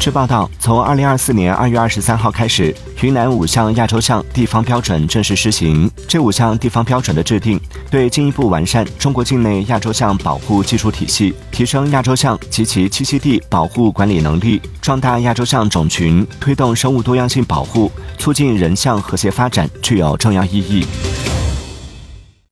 [0.00, 5.90] 据报道从二零二四年二月二十三号开始云南五项亚洲象地方标准正式施行。
[6.06, 20.86] 这五项地方标准的制定对进一步完善中国境内亚洲象保护技术体系提升亚洲象及其栖息地保护管理能力壮大亚洲象种群推动生物多样性保护促进人象和谐发展具有重要意义。